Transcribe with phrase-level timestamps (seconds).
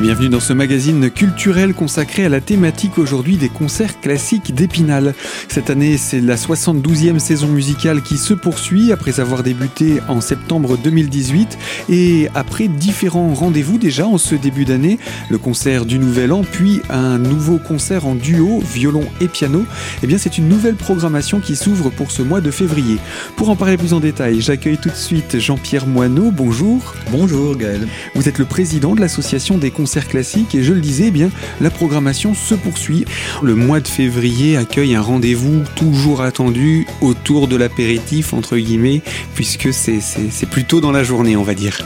[0.00, 5.14] Et bienvenue dans ce magazine culturel consacré à la thématique aujourd'hui des concerts classiques d'Épinal.
[5.48, 10.78] Cette année, c'est la 72e saison musicale qui se poursuit après avoir débuté en septembre
[10.78, 11.58] 2018
[11.90, 14.98] et après différents rendez-vous déjà en ce début d'année,
[15.28, 19.66] le concert du Nouvel An puis un nouveau concert en duo violon et piano.
[20.02, 22.96] Eh bien, c'est une nouvelle programmation qui s'ouvre pour ce mois de février.
[23.36, 26.30] Pour en parler plus en détail, j'accueille tout de suite Jean-Pierre Moineau.
[26.30, 26.94] Bonjour.
[27.10, 27.86] Bonjour Gaël.
[28.14, 31.30] Vous êtes le président de l'association des concerts classiques et je le disais, eh bien
[31.60, 33.04] la programmation se poursuit.
[33.42, 39.02] Le mois de février accueille un rendez-vous toujours attendu autour de l'apéritif entre guillemets
[39.34, 41.78] puisque c'est plutôt dans la journée on va dire.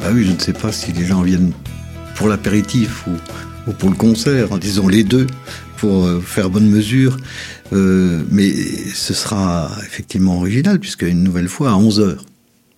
[0.00, 1.52] Bah oui, je ne sais pas si les gens viennent
[2.14, 5.26] pour l'apéritif ou, pour le concert, disons les deux,
[5.76, 7.16] pour euh, faire bonne mesure.
[7.72, 8.50] Euh, mais
[8.94, 12.16] ce sera effectivement original, puisque une nouvelle fois à 11h.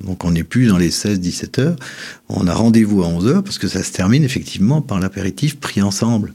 [0.04, 1.76] Donc on n'est plus dans les 16-17 heures.
[2.28, 5.82] On a rendez-vous à 11 heures parce que ça se termine effectivement par l'apéritif pris
[5.82, 6.32] ensemble.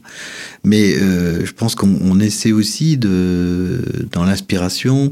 [0.64, 3.80] Mais euh, je pense qu'on essaie aussi de,
[4.12, 5.10] dans l'inspiration,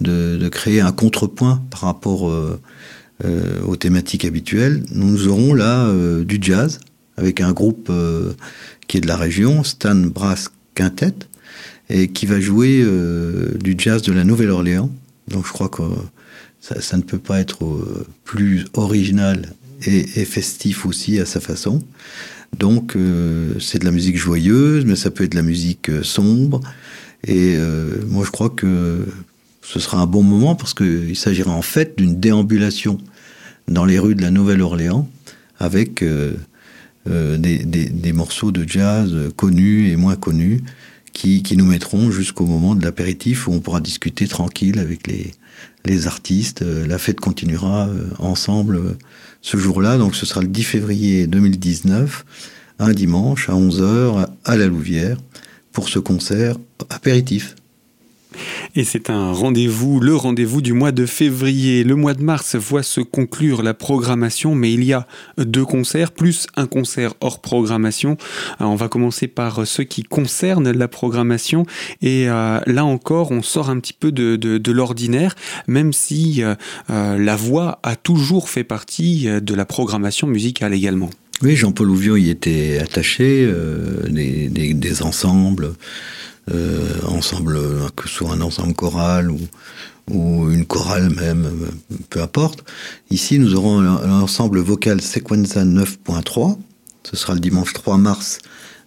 [0.00, 2.60] de, créer un contrepoint par rapport euh,
[3.24, 4.82] euh, aux thématiques habituelles.
[4.92, 5.92] Nous aurons là
[6.24, 6.80] du jazz
[7.16, 7.90] avec un groupe
[8.86, 11.14] qui est de la région, Stan Brass Quintet,
[11.90, 12.84] et qui va jouer
[13.60, 14.90] du jazz de la Nouvelle-Orléans.
[15.28, 15.82] Donc je crois que
[16.80, 19.52] ça, ne peut pas être euh, plus original
[19.86, 21.82] et, festif aussi à sa façon.
[22.58, 26.02] Donc euh, c'est de la musique joyeuse, mais ça peut être de la musique euh,
[26.02, 26.60] sombre.
[27.26, 27.56] Et
[28.06, 29.04] moi je crois que
[29.62, 32.98] ce sera un bon moment parce qu'il s'agira en fait d'une déambulation
[33.66, 35.10] dans les rues de la Nouvelle-Orléans
[35.58, 36.04] avec
[37.04, 40.62] des, morceaux de jazz connus et moins connus
[41.18, 45.32] qui, nous mettront jusqu'au moment de l'apéritif où on pourra discuter tranquille avec les,
[45.84, 46.62] les artistes.
[46.62, 48.96] Euh, la fête continuera euh, ensemble euh,
[49.42, 49.98] ce jour-là.
[49.98, 52.24] Donc ce sera le 10 février 2019,
[52.78, 55.16] un dimanche à 11h à la Louvière
[55.72, 56.56] pour ce concert
[56.88, 57.56] apéritif.
[58.74, 61.84] Et c'est un rendez-vous, le rendez-vous du mois de février.
[61.84, 65.06] Le mois de mars voit se conclure la programmation, mais il y a
[65.38, 68.16] deux concerts, plus un concert hors programmation.
[68.60, 71.64] on va commencer par ceux qui concernent la programmation.
[72.02, 75.34] Et euh, là encore, on sort un petit peu de, l'ordinaire,
[75.66, 76.54] même si euh,
[76.90, 81.10] euh, la voix a toujours fait partie de la programmation musicale également.
[81.42, 83.48] Oui, Jean-Paul Ouvion y était attaché,
[84.08, 85.74] des ensembles.
[86.52, 87.58] Euh, ensemble,
[87.96, 89.38] que ce soit un ensemble choral ou,
[90.10, 91.50] une chorale même,
[92.08, 92.64] peu importe.
[93.10, 96.56] Ici, nous aurons l'ensemble vocal Sequenza 9.3.
[97.04, 98.38] Ce sera le dimanche 3 mars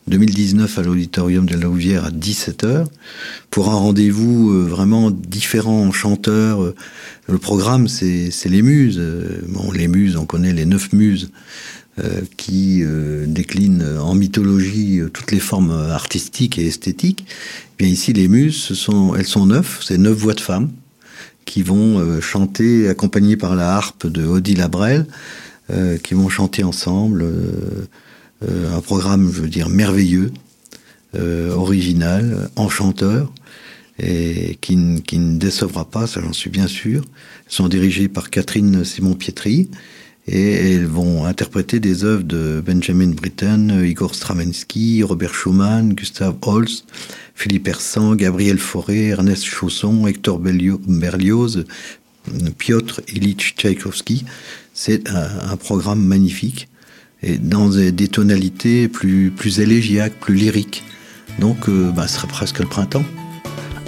[0.07, 2.87] 2019 à l'auditorium de la Louvière à 17h
[3.51, 6.73] pour un rendez-vous euh, vraiment différent, chanteur.
[7.27, 8.99] Le programme, c'est les muses.
[9.47, 11.80] Bon, les muses, on connaît les neuf muses euh,
[12.37, 17.25] qui euh, décline en mythologie euh, toutes les formes artistiques et esthétiques.
[17.27, 18.69] Eh bien ici, les muses,
[19.17, 20.71] elles sont neuf, c'est neuf voix de femmes
[21.45, 25.05] qui vont chanter, accompagnées par la harpe de Odile Labrel,
[26.01, 27.25] qui vont chanter ensemble
[28.41, 30.31] un programme, je veux dire, merveilleux,
[31.13, 33.33] original, enchanteur,
[33.99, 37.03] et qui, qui ne décevra pas, ça j'en suis bien sûr.
[37.47, 39.69] Elles sont dirigées par Catherine Simon-Pietri,
[40.27, 46.85] et elles vont interpréter des œuvres de Benjamin Britten, Igor Stravinsky, Robert Schumann, Gustav Holst,
[47.35, 51.65] Philippe Hersan, Gabriel Fauré, Ernest Chausson, Hector Berlioz,
[52.57, 54.25] Piotr Ilyich Tchaïkovski.
[54.73, 56.69] C'est un, programme magnifique
[57.23, 60.83] et dans des, tonalités plus, plus élégiaques, plus lyriques.
[61.39, 63.05] Donc, euh, bah, ce serait presque le printemps.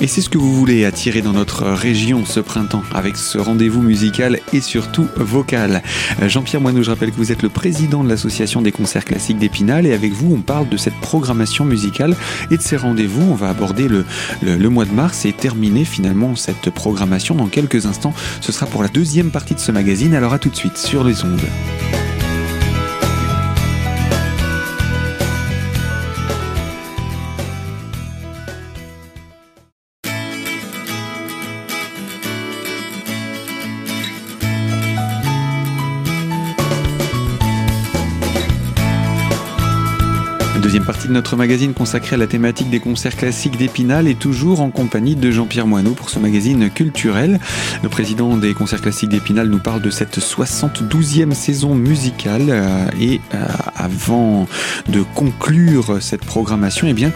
[0.02, 3.82] Et c'est ce que vous voulez attirer dans notre région ce printemps avec ce rendez-vous
[3.82, 5.82] musical et surtout vocal.
[6.28, 9.86] Jean-Pierre Moineau, je rappelle que vous êtes le président de l'association des concerts classiques d'Épinal
[9.86, 12.16] et avec vous on parle de cette programmation musicale
[12.52, 13.32] et de ces rendez-vous.
[13.32, 14.06] On va aborder le,
[14.42, 18.14] le, mois de mars et terminer finalement cette programmation dans quelques instants.
[18.42, 20.16] Ce sera pour la deuxième partie de ce magazine.
[20.16, 21.42] Alors à tout de suite sur les ondes.
[40.74, 44.60] Deuxième partie de notre magazine consacrée à la thématique des concerts classiques d'Épinal et toujours
[44.60, 47.40] en compagnie de Jean-Pierre Moineau pour ce magazine culturel.
[47.84, 53.22] Le président des concerts classiques d'Épinal nous parle de cette 72e saison musicale euh, et
[53.36, 54.48] euh, avant
[54.90, 57.12] de conclure cette programmation, eh bien,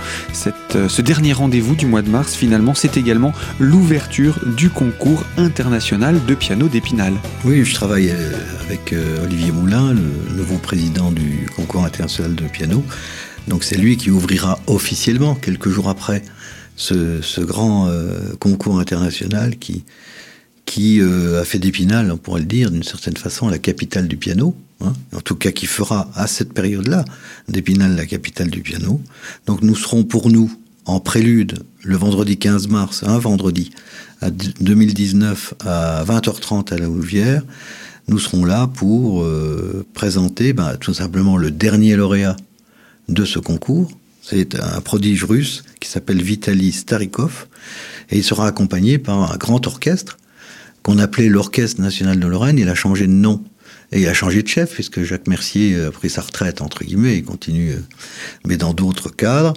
[0.75, 6.23] euh, ce dernier rendez-vous du mois de mars, finalement, c'est également l'ouverture du concours international
[6.27, 7.13] de piano d'Épinal.
[7.43, 8.13] Oui, je travaille
[8.67, 8.93] avec
[9.23, 12.83] Olivier Moulin, le nouveau président du concours international de piano.
[13.47, 16.23] Donc c'est lui qui ouvrira officiellement, quelques jours après,
[16.75, 19.83] ce, grand euh, concours international qui,
[21.01, 24.55] euh, a fait d'Épinal, on pourrait le dire, d'une certaine façon, la capitale du piano.
[24.79, 24.93] Hein.
[25.11, 27.03] en tout cas, qui fera à cette période-là
[27.47, 29.01] d'Épinal la capitale du piano.
[29.47, 30.51] Donc nous serons pour nous
[30.85, 33.71] en prélude le vendredi 15 mars, un vendredi,
[34.21, 37.41] à 2019 à 20h30 à la Houvière.
[38.07, 42.37] Nous serons là pour euh, présenter ben, tout simplement le dernier lauréat
[43.07, 43.91] de ce concours.
[44.21, 47.47] C'est un prodige russe qui s'appelle Vitaly Starikov
[48.09, 50.17] et il sera accompagné par un grand orchestre
[50.83, 52.57] qu'on appelait l'Orchestre national de Lorraine.
[52.57, 53.43] Il a changé de nom
[53.93, 57.17] et il a changé de chef puisque Jacques Mercier a pris sa retraite entre guillemets,
[57.17, 57.83] il continue euh,
[58.45, 59.53] mais dans d'autres cadres.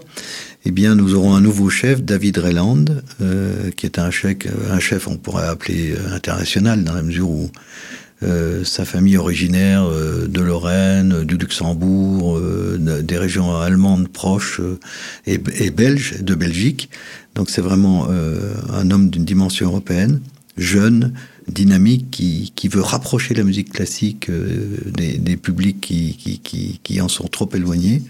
[0.67, 2.85] Eh bien, nous aurons un nouveau chef, David Reland,
[3.23, 4.37] euh, qui est un chef,
[4.71, 7.51] un chef, on pourrait appeler euh, international dans la mesure où
[8.23, 14.61] euh, sa famille originaire euh, de Lorraine, du Luxembourg, euh, des régions allemandes proches
[15.27, 16.91] et, et, belges, de Belgique.
[17.35, 20.21] Donc c'est vraiment un homme d'une dimension européenne,
[20.57, 21.13] jeune,
[21.49, 27.09] dynamique, qui, qui, veut rapprocher la musique classique des, des, publics qui, qui, qui, en
[27.09, 28.03] sont trop éloignés.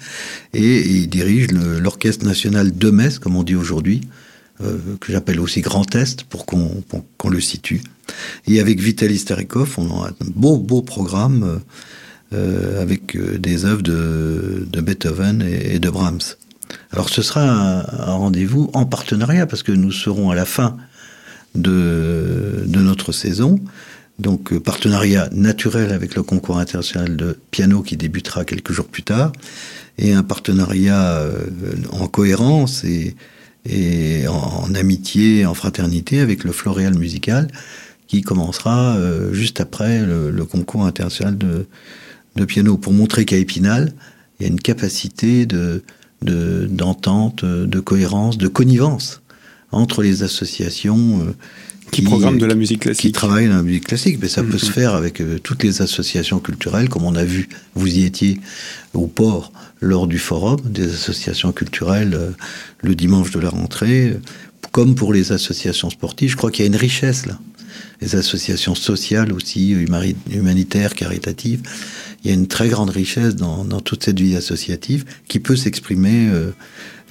[0.54, 4.00] Et, il dirige l'Orchestre national de Metz, comme on dit aujourd'hui,
[5.00, 7.82] que j'appelle aussi Grand Est, pour qu'on le situe.
[8.46, 11.58] Et avec Vitaly Starikov, on a un beau, beau programme euh,
[12.32, 16.36] euh, avec euh, des œuvres de, Beethoven et, de Brahms.
[16.92, 20.76] Alors ce sera un, rendez-vous en partenariat parce que nous serons à la fin
[21.54, 23.58] de, de notre saison.
[24.18, 29.32] Donc partenariat naturel avec le concours international de piano qui débutera quelques jours plus tard,
[29.96, 31.24] et un partenariat
[31.90, 33.16] en cohérence et,
[33.64, 37.48] et en, amitié, en fraternité avec le Floréal musical
[38.06, 41.66] qui commencera euh, juste après le, concours international de,
[42.36, 43.92] de, piano, pour montrer qu'à Épinal,
[44.38, 45.82] il y a une capacité de
[46.22, 49.22] d'entente, de, cohérence, de connivence
[49.72, 51.34] entre les associations euh,
[51.90, 53.02] qui, programment de la musique classique.
[53.02, 54.18] Qui travaillent dans la musique classique.
[54.20, 54.72] Mais ça peut se mm-hmm.
[54.72, 58.40] faire avec euh, toutes les associations culturelles, comme on a vu, vous y étiez
[58.94, 62.34] au port lors du forum des associations culturelles
[62.82, 64.16] le dimanche de la rentrée,
[64.72, 66.30] comme pour les associations sportives.
[66.30, 67.38] Je crois qu'il y a une richesse là
[68.00, 69.70] les associations sociales aussi,
[70.30, 71.60] humanitaires, caritatives.
[72.22, 76.28] Il y a une très grande richesse dans, toute cette vie associative qui peut s'exprimer
[76.28, 76.50] euh,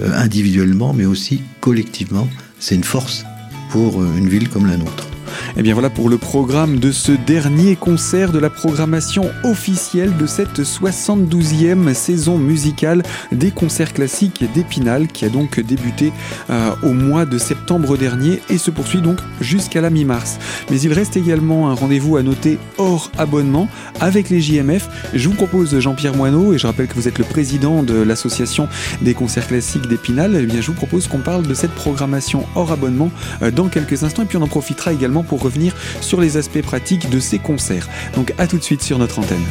[0.01, 2.27] euh, individuellement, mais aussi collectivement.
[2.59, 3.23] C'est une force
[3.69, 5.07] pour euh, une ville comme la nôtre.
[5.29, 10.15] Et eh bien voilà pour le programme de ce dernier concert de la programmation officielle
[10.17, 16.11] de cette 72e saison musicale des concerts classiques d'Épinal qui a donc débuté
[16.49, 20.39] euh, au mois de septembre dernier et se poursuit donc jusqu'à la mi-mars.
[20.69, 23.67] Mais il reste également un rendez-vous à noter hors abonnement
[23.99, 24.87] avec les JMF.
[25.13, 28.67] Je vous propose Jean-Pierre Moineau et je rappelle que vous êtes le président de l'association
[29.01, 30.35] des concerts classiques d'Épinal.
[30.35, 33.11] Eh bien je vous propose qu'on parle de cette programmation hors abonnement
[33.41, 36.61] euh, dans quelques instants et puis on en profitera également pour revenir sur les aspects
[36.61, 37.89] pratiques de ces concerts.
[38.15, 39.45] Donc à tout de suite sur notre antenne.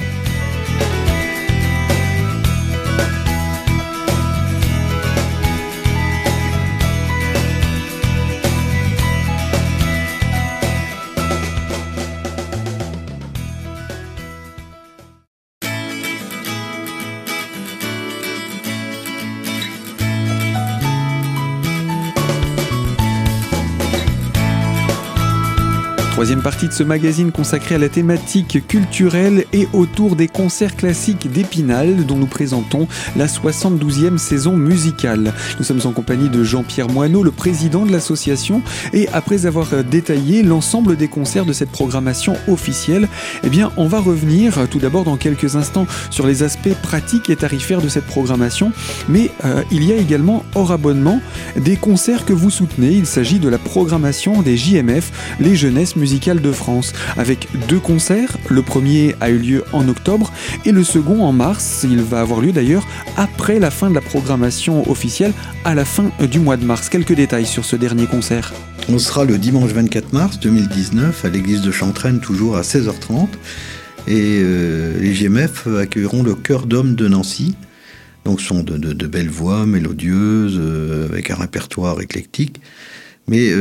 [26.18, 31.30] Troisième partie de ce magazine consacré à la thématique culturelle et autour des concerts classiques
[31.30, 35.32] d'Épinal dont nous présentons la 72e saison musicale.
[35.60, 40.42] Nous sommes en compagnie de Jean-Pierre Moineau, le président de l'association, et après avoir détaillé
[40.42, 43.06] l'ensemble des concerts de cette programmation officielle,
[43.44, 47.36] eh bien, on va revenir tout d'abord dans quelques instants sur les aspects pratiques et
[47.36, 48.72] tarifaires de cette programmation,
[49.08, 51.20] mais euh, il y a également hors abonnement
[51.56, 52.90] des concerts que vous soutenez.
[52.90, 58.38] Il s'agit de la programmation des JMF, les jeunesses musicales de France, avec deux concerts.
[58.48, 60.32] Le premier a eu lieu en octobre
[60.64, 61.84] et le second en mars.
[61.88, 62.86] Il va avoir lieu d'ailleurs
[63.16, 65.32] après la fin de la programmation officielle,
[65.64, 66.88] à la fin du mois de mars.
[66.88, 68.52] Quelques détails sur ce dernier concert.
[68.88, 73.28] On sera le dimanche 24 mars 2019 à l'église de Chantraine, toujours à 16h30.
[74.06, 77.54] Et euh, les GMF accueilleront le Cœur d'Homme de Nancy.
[78.24, 80.60] Donc, sont de, de, belles voix mélodieuses,
[81.10, 82.60] avec un répertoire éclectique.
[83.28, 83.52] Mais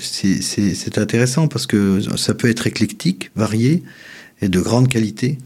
[0.00, 3.82] c'est intéressant parce que ça peut être éclectique, varié
[4.40, 5.38] et de grande qualité.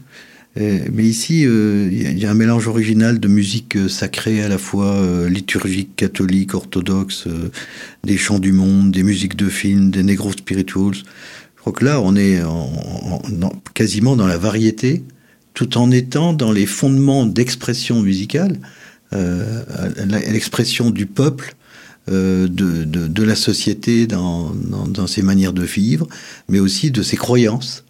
[0.59, 4.47] Euh, mais ici, euh, il y a un mélange original de musique euh, sacrée à
[4.47, 7.27] la fois liturgique, catholique, orthodoxe,
[8.03, 10.95] des chants du monde, des musiques de films, des negro spirituals.
[10.95, 12.41] Je crois que là, on est
[13.73, 15.03] quasiment dans la variété,
[15.53, 18.57] tout en étant dans les fondements d'expression musicale,
[19.11, 21.55] l'expression du peuple,
[22.07, 26.07] de, de, la société dans, dans, ses manières de vivre,
[26.47, 27.83] mais aussi de ses croyances,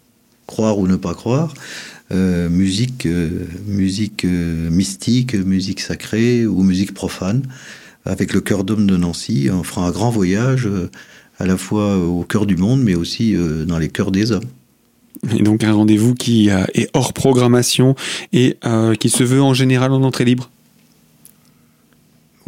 [0.46, 1.54] croire ou ne pas croire.
[2.10, 3.28] Euh, musique, euh,
[3.66, 7.42] musique euh, mystique, musique sacrée ou musique profane.
[8.06, 10.66] Avec le cœur d'homme de Nancy, on fera un grand voyage
[11.38, 14.46] à la fois au cœur du monde, mais aussi dans les cœurs des hommes.
[15.36, 17.96] Et donc un rendez-vous qui est hors programmation
[18.32, 18.56] et
[18.98, 20.48] qui se veut en général en entrée libre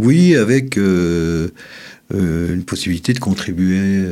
[0.00, 4.06] Oui, avec une possibilité de contribuer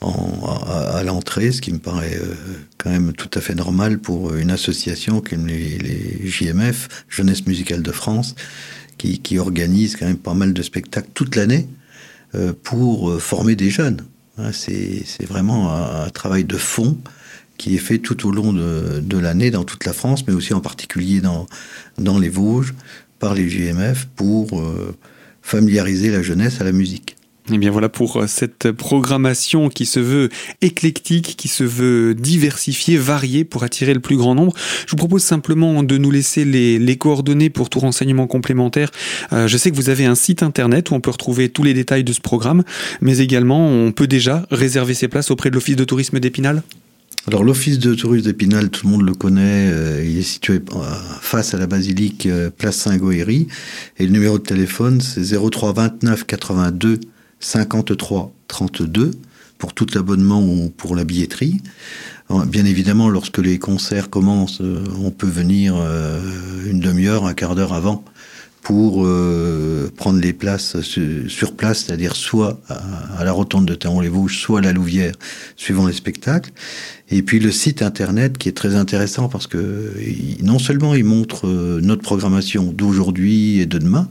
[0.00, 2.34] à, l'entrée, ce qui me paraît euh,
[2.78, 7.92] quand même tout à fait normal pour une association comme les, JMF, Jeunesse Musicale de
[7.92, 8.34] France,
[8.98, 11.68] qui, organise quand même pas mal de spectacles toute l'année
[12.34, 14.02] euh, pour euh, former des jeunes.
[14.38, 16.96] Hein, c'est vraiment un, travail de fond
[17.58, 20.60] qui est fait tout au long de, l'année dans toute la France, mais aussi en
[20.60, 22.74] particulier dans les Vosges,
[23.20, 24.60] par les JMF, pour
[25.44, 27.16] familiariser la jeunesse à la musique.
[27.50, 30.30] Et eh bien voilà pour euh, cette programmation qui se veut
[30.62, 34.54] éclectique, qui se veut diversifiée, variée pour attirer le plus grand nombre.
[34.86, 38.90] Je vous propose simplement de nous laisser les, coordonnées pour tout renseignement complémentaire.
[39.34, 41.74] Euh, je sais que vous avez un site internet où on peut retrouver tous les
[41.74, 42.64] détails de ce programme,
[43.02, 46.62] mais également on peut déjà réserver ses places auprès de l'Office de tourisme d'Épinal?
[47.26, 50.60] Alors l'office de tourisme d'Épinal, tout le monde le connaît, euh, il est situé
[51.22, 52.28] face à la basilique
[52.58, 53.48] place Saint-Goëry
[53.98, 57.00] et le numéro de téléphone c'est 03 29 82
[57.40, 59.12] 53 32
[59.58, 61.62] pour tout l'abonnement ou pour la billetterie.
[62.46, 66.20] Bien évidemment, lorsque les concerts commencent, euh, on peut venir euh,
[66.66, 68.02] une demi-heure, un quart d'heure avant
[68.64, 74.60] pour euh, prendre les places sur place, c'est-à-dire soit à, la rotonde de Théron-les-Vosges, soit
[74.60, 75.14] à la Louvière,
[75.54, 76.50] suivant les spectacles.
[77.10, 79.92] Et puis le site internet qui est très intéressant parce que
[80.42, 84.08] non seulement il montre notre programmation d'aujourd'hui et de demain,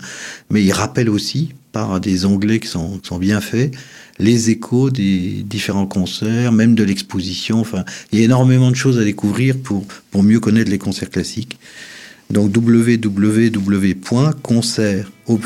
[0.51, 3.73] mais il rappelle aussi par des onglets qui sont, bien faits,
[4.19, 7.59] les échos des différents concerts, même de l'exposition.
[7.59, 11.09] Enfin, il y a énormément de choses à découvrir pour, pour mieux connaître les concerts
[11.09, 11.57] classiques.
[12.29, 13.11] Donc www.concert
[15.27, 15.37] au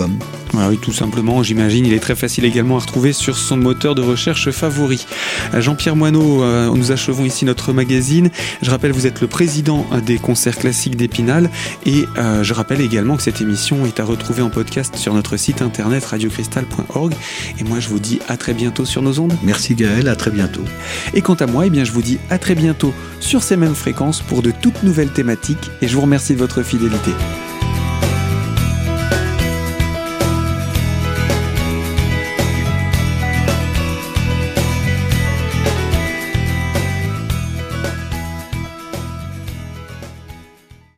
[0.00, 1.86] classique-epinal.com oui, tout simplement, j'imagine.
[1.86, 5.06] Il est très facile également à retrouver sur son moteur de recherche favori.
[5.56, 8.30] Jean-Pierre Moineau, euh, nous achevons ici notre magazine.
[8.62, 11.50] Je rappelle, vous êtes le président des concerts classiques d'Épinal.
[11.86, 15.36] Et euh, je rappelle également que cette émission est à retrouver en podcast sur notre
[15.36, 17.14] site internet radiocristal.org.
[17.58, 19.34] Et moi, je vous dis à très bientôt sur nos ondes.
[19.42, 20.64] Merci Gaël, à très bientôt.
[21.14, 23.74] Et quant à moi, eh bien, je vous dis à très bientôt sur ces mêmes
[23.74, 25.70] fréquences pour de toutes nouvelles thématiques.
[25.82, 27.12] Et je vous remercie de votre fidélité.